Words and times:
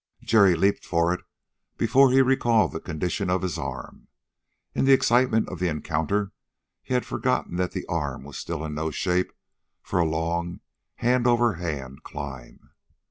Jerry 0.23 0.55
leaped 0.55 0.83
for 0.83 1.13
it 1.13 1.21
before 1.77 2.09
he 2.11 2.23
recalled 2.23 2.71
the 2.71 2.79
condition 2.79 3.29
of 3.29 3.43
his 3.43 3.59
arm. 3.59 4.07
In 4.73 4.85
the 4.85 4.93
excitement 4.93 5.47
of 5.49 5.59
the 5.59 5.67
encounter 5.67 6.31
he 6.81 6.95
had 6.95 7.05
forgotten 7.05 7.57
that 7.57 7.73
the 7.73 7.85
arm 7.85 8.23
was 8.23 8.39
still 8.39 8.65
in 8.65 8.73
no 8.73 8.89
shape 8.89 9.31
for 9.83 9.99
a 9.99 10.03
long 10.03 10.61
hand 10.95 11.27
over 11.27 11.53
hand 11.53 12.01
climb. 12.01 12.71